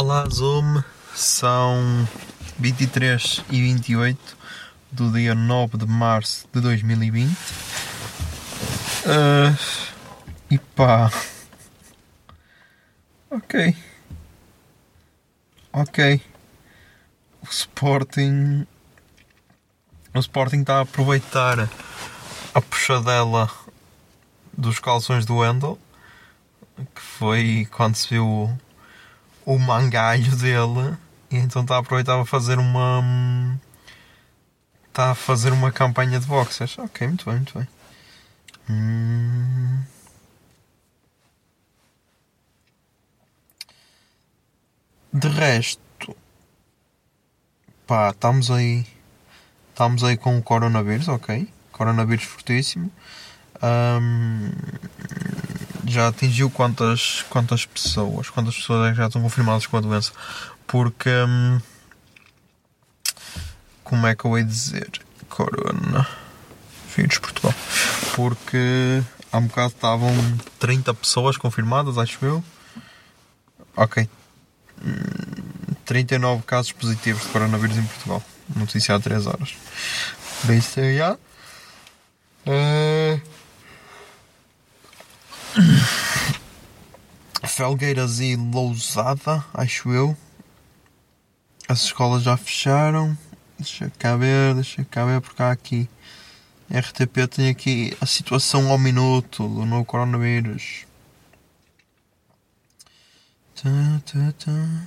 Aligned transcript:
Olá 0.00 0.24
Zoom, 0.30 0.80
são 1.12 2.08
23 2.56 3.42
e 3.50 3.60
28 3.60 4.36
do 4.92 5.10
dia 5.10 5.34
9 5.34 5.76
de 5.76 5.86
março 5.86 6.46
de 6.52 6.60
2020 6.60 7.36
Ah, 9.04 9.58
e 10.48 10.56
pá, 10.56 11.10
ok, 13.28 13.76
ok, 15.72 16.22
o 17.42 17.46
Sporting, 17.50 18.68
o 20.14 20.20
Sporting 20.20 20.60
está 20.60 20.76
a 20.76 20.82
aproveitar 20.82 21.68
a 22.54 22.60
puxadela 22.60 23.50
dos 24.56 24.78
calções 24.78 25.26
do 25.26 25.38
Wendel, 25.38 25.76
que 26.94 27.00
foi 27.00 27.66
quando 27.72 27.96
se 27.96 28.10
viu 28.10 28.56
o- 29.54 29.58
mangalho 29.58 30.34
dele. 30.36 30.96
E 31.30 31.36
então 31.36 31.62
está 31.62 31.76
a 31.76 31.78
aproveitar 31.80 32.14
para 32.16 32.24
fazer 32.26 32.58
uma 32.58 33.02
está 34.88 35.12
a 35.12 35.14
fazer 35.14 35.52
uma 35.52 35.72
campanha 35.72 36.20
de 36.20 36.26
boxers. 36.26 36.78
Ok 36.78 37.06
muito 37.06 37.24
bem 37.24 37.36
muito 37.36 37.58
bem. 37.58 37.68
Hum. 38.70 39.82
de 45.12 45.28
resto 45.28 46.16
pá 47.86 48.10
estamos 48.10 48.50
aí 48.50 48.86
estamos 49.70 50.04
aí 50.04 50.16
com 50.16 50.38
o 50.38 50.42
coronavírus 50.42 51.08
ok. 51.08 51.48
Coronavírus 51.72 52.24
fortíssimo. 52.24 52.90
Hum, 53.62 54.50
já 55.90 56.08
atingiu 56.08 56.50
quantas, 56.50 57.24
quantas 57.28 57.64
pessoas? 57.64 58.30
Quantas 58.30 58.56
pessoas 58.56 58.92
é 58.92 58.94
já 58.94 59.06
estão 59.06 59.22
confirmadas 59.22 59.66
com 59.66 59.76
a 59.76 59.80
doença? 59.80 60.12
Porque. 60.66 61.10
hum, 61.10 61.60
como 63.82 64.06
é 64.06 64.14
que 64.14 64.24
eu 64.24 64.36
de 64.36 64.44
dizer? 64.44 64.90
Corona. 65.28 66.06
Vírus 66.94 67.18
Portugal. 67.18 67.54
Porque 68.14 69.02
há 69.32 69.38
um 69.38 69.46
bocado 69.46 69.68
estavam 69.68 70.12
30 70.58 70.92
pessoas 70.94 71.36
confirmadas, 71.36 71.96
acho 71.96 72.24
eu. 72.24 72.44
Ok. 73.76 74.08
Hum, 74.84 75.74
39 75.84 76.42
casos 76.42 76.72
positivos 76.72 77.22
de 77.22 77.28
coronavírus 77.28 77.78
em 77.78 77.82
Portugal. 77.82 78.22
Notícia 78.54 78.94
há 78.94 79.00
3 79.00 79.26
horas. 79.26 79.54
Por 80.42 80.54
isso, 80.54 80.80
já. 80.96 81.16
Eh, 82.44 83.20
Felgueiras 87.46 88.20
e 88.20 88.36
Lousada, 88.36 89.44
acho 89.52 89.90
eu. 89.90 90.16
As 91.68 91.82
escolas 91.84 92.22
já 92.22 92.36
fecharam. 92.36 93.16
Deixa 93.58 93.90
cá 93.98 94.16
ver, 94.16 94.54
deixa 94.54 94.84
cá 94.84 95.04
ver 95.04 95.20
porque 95.20 95.42
há 95.42 95.50
aqui. 95.50 95.88
RTP 96.70 97.26
tem 97.28 97.48
aqui 97.48 97.96
a 98.00 98.06
situação 98.06 98.70
ao 98.70 98.78
minuto 98.78 99.48
do 99.48 99.64
novo 99.64 99.84
coronavírus. 99.84 100.84
Tá, 103.54 104.00
tá, 104.06 104.32
tá. 104.38 104.86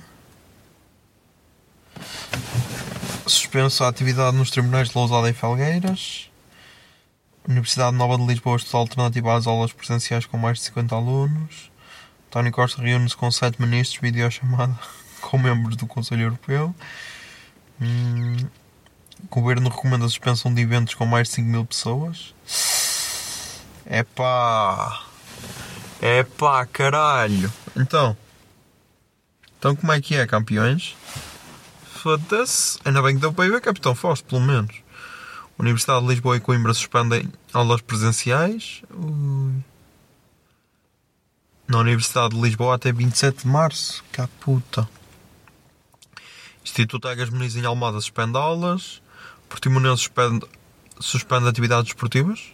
Suspensa 3.26 3.84
a 3.84 3.88
atividade 3.88 4.36
nos 4.36 4.50
tribunais 4.50 4.88
de 4.88 4.96
Lousada 4.96 5.28
e 5.28 5.34
Felgueiras. 5.34 6.31
Universidade 7.48 7.96
Nova 7.96 8.16
de 8.16 8.26
Lisboa 8.26 8.56
estuda 8.56 8.78
alternativa 8.78 9.36
às 9.36 9.46
aulas 9.46 9.72
presenciais 9.72 10.26
com 10.26 10.36
mais 10.36 10.58
de 10.58 10.64
50 10.64 10.94
alunos. 10.94 11.70
António 12.28 12.52
Costa 12.52 12.80
reúne-se 12.80 13.16
com 13.16 13.30
sete 13.30 13.60
ministros, 13.60 14.00
videochamada 14.00 14.78
com 15.20 15.38
membros 15.38 15.76
do 15.76 15.86
Conselho 15.86 16.22
Europeu. 16.22 16.74
Hum, 17.80 18.36
Governo 19.30 19.68
recomenda 19.68 20.04
a 20.04 20.08
suspensão 20.08 20.52
de 20.52 20.60
eventos 20.62 20.94
com 20.94 21.06
mais 21.06 21.28
de 21.28 21.34
5 21.34 21.48
mil 21.48 21.64
pessoas. 21.64 22.34
Epá! 23.90 25.04
Epá, 26.00 26.66
caralho! 26.66 27.52
Então, 27.76 28.16
então 29.58 29.76
como 29.76 29.92
é 29.92 30.00
que 30.00 30.16
é, 30.16 30.26
campeões? 30.26 30.96
Foda-se! 32.02 32.78
Ainda 32.84 33.02
bem 33.02 33.14
que 33.14 33.20
deu 33.20 33.32
para 33.32 33.46
ir 33.46 33.50
ver 33.50 33.60
Capitão 33.60 33.94
Fausto, 33.94 34.26
pelo 34.26 34.40
menos. 34.40 34.74
Universidade 35.58 36.02
de 36.02 36.08
Lisboa 36.08 36.36
e 36.36 36.40
Coimbra 36.40 36.74
suspendem 36.74 37.32
aulas 37.52 37.80
presenciais. 37.80 38.82
Na 41.68 41.78
Universidade 41.78 42.34
de 42.34 42.40
Lisboa 42.40 42.74
até 42.74 42.92
27 42.92 43.42
de 43.42 43.48
março. 43.48 44.02
Que 44.12 44.26
puta. 44.40 44.88
Instituto 46.64 47.08
Egas 47.08 47.30
Muniz 47.30 47.56
em 47.56 47.64
Almada 47.64 48.00
suspende 48.00 48.36
aulas. 48.36 49.02
Portimonense 49.48 50.02
suspende, 50.02 50.46
suspende 51.00 51.48
atividades 51.48 51.90
esportivas. 51.90 52.52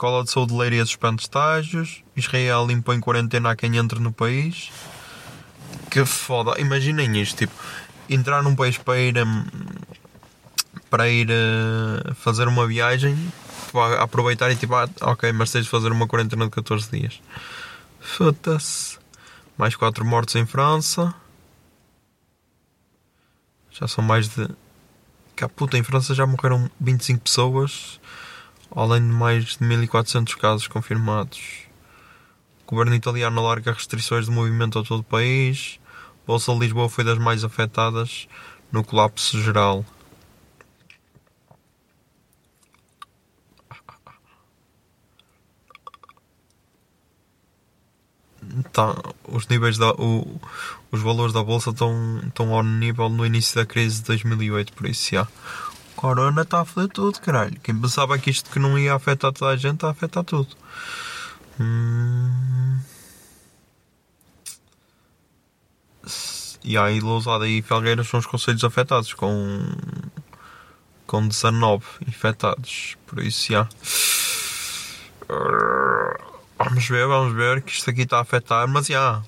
Escola 0.00 0.24
de 0.24 0.30
Saúde 0.30 0.54
de 0.54 0.58
Leiria 0.58 0.86
suspende 0.86 1.20
estágios. 1.20 2.02
Israel 2.16 2.70
impõe 2.70 2.98
quarentena 3.00 3.50
a 3.50 3.54
quem 3.54 3.76
entra 3.76 4.00
no 4.00 4.10
país. 4.10 4.72
Que 5.90 6.06
foda. 6.06 6.58
Imaginem 6.58 7.20
isto, 7.20 7.36
tipo, 7.36 7.52
entrar 8.08 8.42
num 8.42 8.56
país 8.56 8.78
para 8.78 8.98
ir 8.98 9.18
hum, 9.18 9.44
para 10.88 11.06
ir 11.06 11.28
eh, 11.30 12.14
fazer 12.14 12.48
uma 12.48 12.66
viagem, 12.66 13.14
aproveitar 13.98 14.50
e 14.50 14.56
tipo, 14.56 14.74
ah, 14.74 14.88
ok, 15.02 15.30
mas 15.34 15.52
tens 15.52 15.66
de 15.66 15.70
fazer 15.70 15.92
uma 15.92 16.08
quarentena 16.08 16.46
de 16.46 16.50
14 16.50 16.90
dias. 16.90 17.20
Foda-se. 18.00 18.98
Mais 19.58 19.76
4 19.76 20.02
mortos 20.02 20.34
em 20.34 20.46
França. 20.46 21.14
Já 23.70 23.86
são 23.86 24.02
mais 24.02 24.30
de. 24.30 24.48
Que 25.36 25.44
a 25.44 25.48
puta, 25.50 25.76
em 25.76 25.82
França 25.82 26.14
já 26.14 26.24
morreram 26.24 26.70
25 26.80 27.20
pessoas 27.20 27.99
além 28.74 29.00
de 29.02 29.12
mais 29.12 29.56
de 29.56 29.64
1400 29.64 30.34
casos 30.34 30.66
confirmados. 30.68 31.40
O 32.66 32.70
governo 32.70 32.94
italiano 32.94 33.40
alarga 33.40 33.72
restrições 33.72 34.26
de 34.26 34.30
movimento 34.30 34.78
a 34.78 34.84
todo 34.84 35.00
o 35.00 35.04
país. 35.04 35.78
A 36.24 36.26
Bolsa 36.26 36.52
de 36.52 36.58
Lisboa 36.60 36.88
foi 36.88 37.04
das 37.04 37.18
mais 37.18 37.42
afetadas 37.44 38.28
no 38.70 38.84
colapso 38.84 39.40
geral. 39.42 39.84
Tá, 48.72 48.96
os 49.28 49.46
níveis 49.48 49.76
da, 49.76 49.92
o- 49.92 50.40
os 50.90 51.00
valores 51.02 51.32
da 51.32 51.42
bolsa 51.44 51.70
estão, 51.70 52.20
estão 52.26 52.54
ao 52.54 52.62
nível 52.62 53.08
no 53.08 53.24
início 53.24 53.54
da 53.54 53.66
crise 53.66 53.96
de 54.00 54.06
2008, 54.06 54.72
por 54.72 54.86
isso 54.88 55.10
já. 55.14 55.28
Corona 56.00 56.40
está 56.40 56.62
a 56.62 56.64
foder 56.64 56.88
tudo, 56.88 57.20
caralho. 57.20 57.60
Quem 57.60 57.78
pensava 57.78 58.18
que 58.18 58.30
isto 58.30 58.48
que 58.50 58.58
não 58.58 58.78
ia 58.78 58.94
afetar 58.94 59.34
toda 59.34 59.50
a 59.52 59.56
gente, 59.56 59.74
está 59.74 59.88
a 59.88 59.90
afetar 59.90 60.24
tudo. 60.24 60.48
Hum... 61.60 62.80
E 66.64 66.78
aí 66.78 67.00
Lousada 67.00 67.46
e 67.46 67.60
Felgueiras 67.60 68.08
são 68.08 68.18
os 68.18 68.24
conselhos 68.24 68.64
afetados, 68.64 69.12
com, 69.12 69.60
com 71.06 71.28
19 71.28 71.84
infectados. 72.08 72.96
Por 73.06 73.22
isso, 73.22 73.52
já. 73.52 73.68
Vamos 76.56 76.88
ver, 76.88 77.06
vamos 77.06 77.34
ver 77.34 77.60
que 77.60 77.72
isto 77.72 77.90
aqui 77.90 78.02
está 78.02 78.16
a 78.16 78.22
afetar, 78.22 78.66
mas 78.66 78.86
já. 78.86 79.22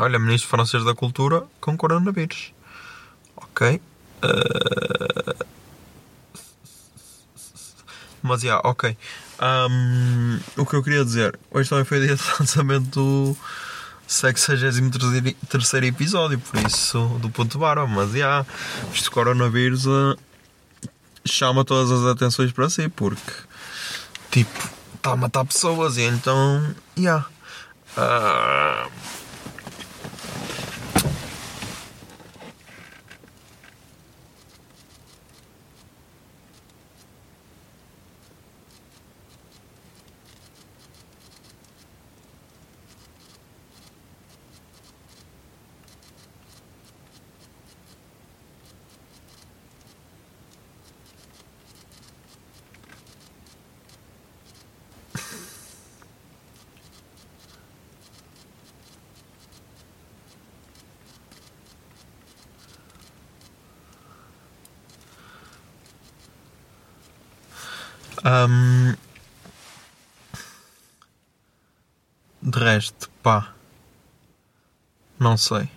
Olha, 0.00 0.18
Ministro 0.18 0.48
Francês 0.48 0.82
da 0.84 0.94
Cultura 0.94 1.44
com 1.60 1.76
coronavírus. 1.76 2.54
Ok. 3.36 3.78
Mas 8.22 8.40
já, 8.40 8.58
ok. 8.64 8.96
Um, 9.40 10.40
o 10.56 10.64
que 10.64 10.76
eu 10.76 10.82
queria 10.82 11.04
dizer, 11.04 11.38
hoje 11.50 11.68
também 11.68 11.84
foi 11.84 12.06
dia 12.06 12.16
de 12.16 12.22
lançamento 12.40 12.88
do 12.90 13.36
63 14.06 15.74
episódio, 15.84 16.38
por 16.38 16.58
isso, 16.66 17.06
do 17.20 17.28
ponto 17.28 17.58
barba. 17.58 17.86
Mas 17.86 18.12
já, 18.12 18.46
isto 18.92 19.10
coronavírus 19.10 19.84
uh, 19.86 20.16
chama 21.24 21.64
todas 21.64 21.90
as 21.90 22.06
atenções 22.06 22.52
para 22.52 22.70
si, 22.70 22.88
porque 22.88 23.32
tipo, 24.30 24.70
está 24.94 25.12
a 25.12 25.16
matar 25.16 25.44
pessoas 25.44 25.96
e 25.96 26.02
então, 26.02 26.74
já. 26.96 27.26
Uh, 27.96 28.90
Um, 68.24 68.96
de 72.40 72.58
resto, 72.58 73.10
pá, 73.22 73.54
não 75.18 75.36
sei. 75.36 75.68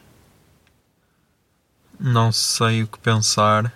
Não 1.99 2.31
sei 2.31 2.83
o 2.83 2.87
que 2.87 2.99
pensar. 2.99 3.73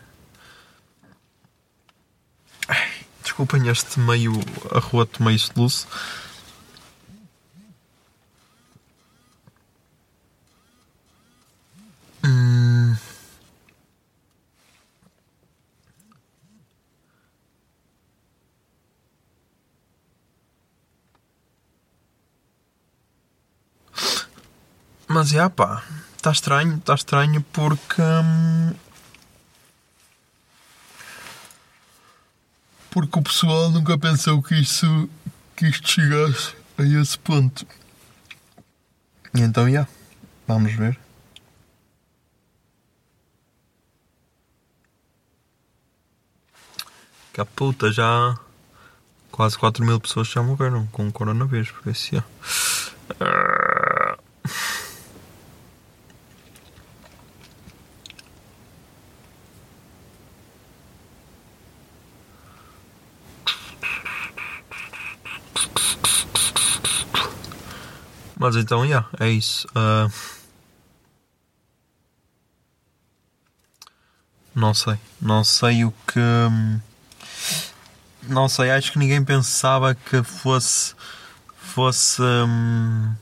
Desculpem 3.21 3.67
este 3.67 3.99
meio 3.99 4.33
arroto, 4.71 5.23
meio 5.23 5.39
soluço. 5.39 5.87
Hum. 12.23 12.95
Mas 25.13 25.27
já 25.27 25.49
pá, 25.49 25.83
está 26.15 26.31
estranho, 26.31 26.77
está 26.77 26.95
estranho 26.95 27.41
porque. 27.51 28.01
hum, 28.01 28.73
porque 32.89 33.19
o 33.19 33.21
pessoal 33.21 33.69
nunca 33.71 33.97
pensou 33.97 34.41
que 34.41 34.55
isso. 34.55 35.09
que 35.57 35.67
isto 35.67 35.89
chegasse 35.89 36.55
a 36.77 36.83
esse 36.83 37.19
ponto. 37.19 37.67
Então 39.35 39.69
já, 39.69 39.85
vamos 40.47 40.73
ver. 40.73 40.97
Que 47.33 47.41
a 47.41 47.45
puta 47.45 47.91
já. 47.91 48.37
Quase 49.29 49.57
4 49.57 49.85
mil 49.85 49.99
pessoas 49.99 50.29
já 50.29 50.41
morreram 50.41 50.87
com 50.87 51.11
coronavírus, 51.11 51.71
por 51.71 51.91
isso 51.91 52.15
já. 52.15 52.23
Mas 68.41 68.55
então, 68.55 68.83
yeah, 68.83 69.07
é 69.19 69.29
isso. 69.29 69.67
Ah, 69.75 70.07
não 74.55 74.73
sei. 74.73 74.97
Não 75.21 75.43
sei 75.43 75.85
o 75.85 75.91
que. 76.07 76.19
hum, 76.19 76.79
Não 78.23 78.47
sei, 78.49 78.71
acho 78.71 78.91
que 78.91 78.99
ninguém 78.99 79.23
pensava 79.23 79.93
que 79.95 80.23
fosse. 80.23 80.95
fosse. 81.55 82.21
hum, 82.21 83.13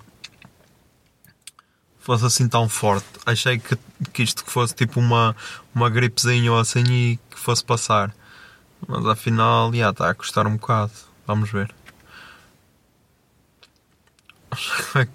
fosse 2.00 2.26
assim 2.26 2.48
tão 2.48 2.68
forte. 2.68 3.06
Achei 3.26 3.60
que, 3.60 3.78
que 4.14 4.24
isto 4.24 4.44
fosse 4.46 4.74
tipo 4.74 5.00
uma, 5.00 5.36
uma 5.74 5.90
gripezinha 5.90 6.52
ou 6.52 6.60
assim 6.60 6.84
e 6.84 7.20
que 7.30 7.40
fosse 7.40 7.64
passar. 7.64 8.14
Mas 8.88 9.06
afinal, 9.06 9.74
já 9.74 9.90
está 9.92 10.10
a 10.10 10.16
custar 10.16 10.48
um 10.48 10.58
bocado. 10.58 10.92
Vamos 11.28 11.52
ver. 11.52 11.74
Como 14.92 15.04
é 15.04 15.06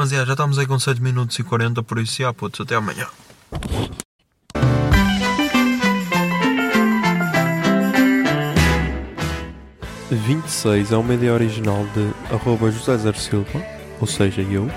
Mas 0.00 0.12
yeah, 0.12 0.26
já 0.26 0.32
estamos 0.32 0.58
aí 0.58 0.66
com 0.66 0.78
7 0.78 1.02
minutos 1.02 1.38
e 1.38 1.42
40, 1.42 1.82
por 1.82 1.98
isso, 1.98 2.22
já, 2.22 2.32
putz, 2.32 2.58
até 2.58 2.74
amanhã. 2.74 3.06
de 10.08 10.16
26 10.16 10.92
é 10.92 10.96
uma 10.96 11.12
ideia 11.12 11.34
original 11.34 11.86
de 11.92 12.34
arroba 12.34 12.70
José 12.70 12.96
Zer 12.96 13.14
Silva, 13.14 13.62
ou 14.00 14.06
seja, 14.06 14.40
eu. 14.40 14.70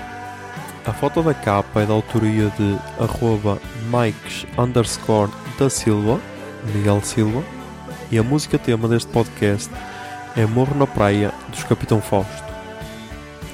A 0.84 0.92
foto 0.92 1.22
da 1.22 1.32
capa 1.32 1.80
é 1.80 1.86
da 1.86 1.94
autoria 1.94 2.50
de 2.58 2.78
arroba 3.02 3.58
Mikes 3.86 4.44
underscore 4.58 5.32
da 5.58 5.70
Silva, 5.70 6.20
Miguel 6.74 7.00
Silva, 7.02 7.42
e 8.10 8.18
a 8.18 8.22
música 8.22 8.58
tema 8.58 8.86
deste 8.88 9.10
podcast 9.10 9.70
é 10.36 10.44
Morro 10.44 10.76
na 10.76 10.86
Praia 10.86 11.32
dos 11.48 11.64
Capitão 11.64 12.02
Fausto. 12.02 12.43